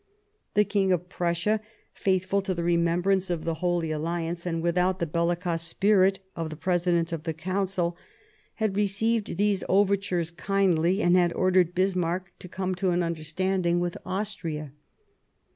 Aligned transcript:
The 0.55 0.65
King 0.65 0.91
of 0.91 1.09
Prussia, 1.09 1.61
faithful 1.93 2.41
to 2.41 2.55
the 2.55 2.63
remembrance 2.63 3.29
of 3.29 3.43
the 3.43 3.53
Holy 3.61 3.91
Alliance 3.91 4.47
and 4.47 4.63
without 4.63 4.97
the 4.97 5.05
bellicose 5.05 5.61
spirit 5.61 6.19
of 6.35 6.49
the 6.49 6.55
President 6.55 7.11
of 7.11 7.21
the 7.21 7.35
Council, 7.35 7.95
had 8.55 8.75
received 8.75 9.37
these 9.37 9.63
over 9.69 9.95
tures 9.95 10.35
kindly 10.35 11.03
and 11.03 11.15
had 11.15 11.31
ordered 11.33 11.75
Bismarck 11.75 12.33
to 12.39 12.49
come 12.49 12.73
to 12.81 12.89
an 12.89 13.03
understanding 13.03 13.79
with 13.79 13.95
Austria. 14.03 14.71